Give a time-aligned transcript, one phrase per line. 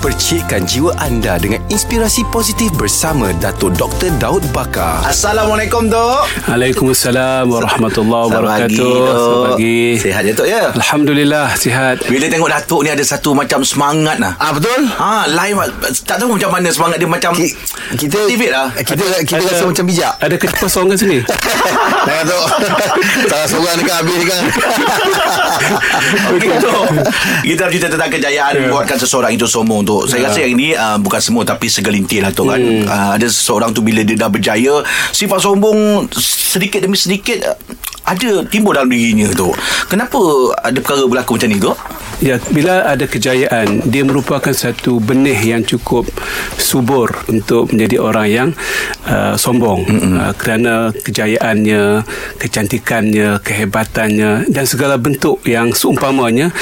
[0.00, 4.08] Percikkan jiwa anda dengan inspirasi positif bersama Dato' Dr.
[4.16, 5.04] Daud Bakar.
[5.04, 8.96] Assalamualaikum Dok Waalaikumsalam warahmatullahi Selamat pagi, wabarakatuh.
[9.04, 9.80] Selamat pagi.
[10.00, 11.96] Sihat je Tok ya Alhamdulillah sihat.
[12.08, 14.80] Bila tengok Datuk ni ada satu macam semangat lah Ah betul?
[14.88, 15.52] Ha, lain
[16.08, 17.52] tak tahu macam mana semangat dia macam Ki-
[18.00, 18.72] kita motivate lah.
[18.72, 20.16] Kita kita rasa macam bijak.
[20.16, 21.18] Ada kekosongan sini.
[22.08, 22.40] Jangan tu.
[23.30, 24.42] Salah seorang dekat habis kan.
[26.32, 26.82] Okey Tok
[27.44, 31.18] Kita bercerita tentang kejayaan Buatkan seseorang itu sombong Tok Saya rasa yang ini uh, Bukan
[31.18, 32.60] semua Tapi segelintir lah Tok kan.
[32.62, 37.58] Uh, Ada seseorang tu Bila dia dah berjaya Sifat sombong Sedikit demi sedikit uh,
[38.10, 39.54] ada timbul dalam dirinya tu.
[39.86, 40.18] Kenapa
[40.58, 41.72] ada perkara berlaku macam ni tu?
[42.20, 46.04] Ya, bila ada kejayaan, dia merupakan satu benih yang cukup
[46.60, 48.48] subur untuk menjadi orang yang
[49.08, 49.88] uh, sombong
[50.20, 52.04] uh, kerana kejayaannya,
[52.36, 56.52] kecantikannya, kehebatannya dan segala bentuk yang seumpamanya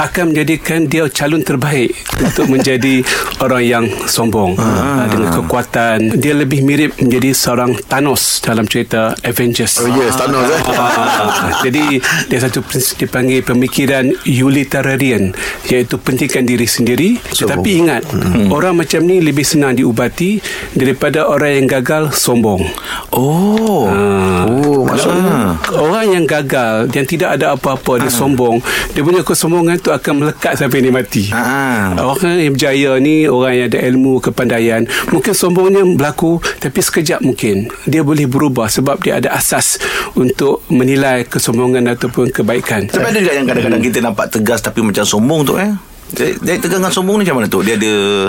[0.00, 3.04] akan menjadikan dia calon terbaik untuk menjadi
[3.44, 6.16] orang yang sombong uh, dengan kekuatan.
[6.16, 9.76] Dia lebih mirip menjadi seorang Thanos dalam cerita Avengers.
[9.84, 10.60] Oh yes, Thanos eh.
[10.72, 10.91] Ah,
[11.64, 11.98] jadi
[12.28, 15.32] dia satu prinsip dipanggil pemikiran utilitarian
[15.66, 18.02] iaitu pentingkan diri sendiri tetapi ingat
[18.48, 20.38] orang macam ni lebih senang diubati
[20.72, 22.64] daripada orang yang gagal sombong
[23.12, 23.84] Oh.
[23.88, 24.48] Ah.
[24.48, 25.56] Oh, maksudnya.
[25.70, 28.58] orang yang gagal yang tidak ada apa-apa dia sombong
[28.92, 31.92] dia punya kesombongan tu akan melekat sampai dia mati Ah.
[31.96, 37.68] Orang yang berjaya ni Orang yang ada ilmu Kepandaian Mungkin sombongnya berlaku Tapi sekejap mungkin
[37.84, 39.80] Dia boleh berubah Sebab dia ada asas
[40.12, 45.06] Untuk menilai kesombongan Ataupun kebaikan Tapi ada juga yang kadang-kadang kita nampak tegas tapi macam
[45.06, 45.91] sombong tu eh.
[46.12, 47.64] Dia, dengan sombong ni macam mana tu?
[47.64, 47.94] Dia ada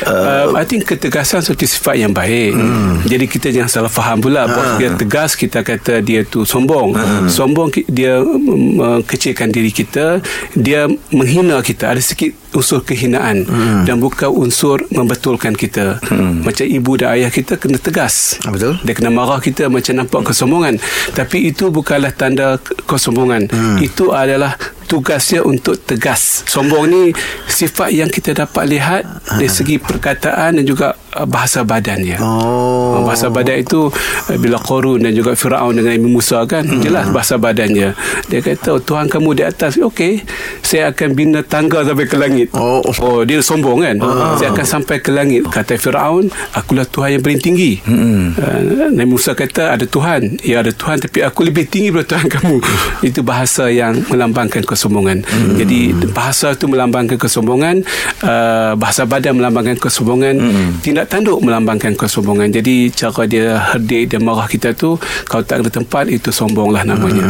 [0.00, 2.56] Uh, I think ketegasan satu sifat yang baik.
[2.56, 3.04] Hmm.
[3.04, 4.48] Jadi kita jangan salah faham pula.
[4.48, 4.80] Ha.
[4.80, 6.96] Dia tegas kita kata dia tu sombong.
[6.96, 7.28] Ha.
[7.28, 10.24] Sombong dia um, kecilkan diri kita,
[10.56, 11.92] dia menghina kita.
[11.92, 13.84] Ada sikit unsur kehinaan hmm.
[13.84, 16.00] dan bukan unsur membetulkan kita.
[16.08, 16.48] Hmm.
[16.48, 18.40] Macam ibu dan ayah kita kena tegas.
[18.48, 18.80] Ah, betul.
[18.80, 20.80] Dia kena marah kita macam nampak kesombongan.
[21.12, 23.52] Tapi itu bukanlah tanda ke- kesombongan.
[23.52, 23.76] Hmm.
[23.84, 24.56] Itu adalah
[24.90, 26.42] tugasnya untuk tegas.
[26.50, 27.02] Sombong ni
[27.46, 32.18] sifat yang kita dapat lihat dari segi perkataan dan juga uh, bahasa badan dia.
[32.18, 32.69] Oh.
[33.00, 36.78] Uh, Bahasa badan itu uh, bila Qarun dan juga Firaun dengan Nabi Musa kan Hmm.
[36.84, 37.96] jelas bahasa badannya.
[38.30, 39.80] Dia kata oh, Tuhan kamu di atas.
[39.80, 40.22] Okey,
[40.62, 42.48] saya akan bina tangga sampai ke langit.
[42.54, 42.84] Oh.
[43.02, 43.96] oh dia sombong kan.
[44.38, 45.48] Saya akan sampai ke langit.
[45.50, 47.80] Kata Firaun, akulah Tuhan yang paling tinggi.
[47.82, 48.36] Hmm.
[48.38, 50.38] Uh, Nabi Musa kata ada Tuhan.
[50.46, 52.56] Ya ada Tuhan tapi aku lebih tinggi daripada Tuhan kamu.
[53.08, 55.26] itu bahasa yang melambangkan kesombongan.
[55.26, 55.56] Hmm.
[55.58, 57.82] Jadi bahasa itu melambangkan kesombongan,
[58.22, 60.38] uh, bahasa badan melambangkan kesombongan,
[60.84, 62.52] tindak tanduk melambangkan kesombongan.
[62.52, 67.24] Jadi cara dia herdik dia marah kita tu kalau tak ada tempat itu sombonglah namanya.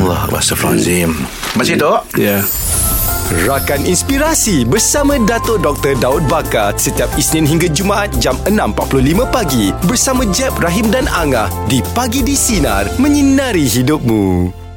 [0.00, 1.10] Allah Astagfirullahaladzim
[1.56, 2.00] Masih Tok?
[2.16, 2.40] Ya.
[3.30, 5.94] Rakan Inspirasi bersama Dato' Dr.
[6.02, 11.78] Daud Bakar setiap Isnin hingga Jumaat jam 6.45 pagi bersama Jeb, Rahim dan Angah di
[11.94, 14.69] Pagi di Sinar menyinari hidupmu.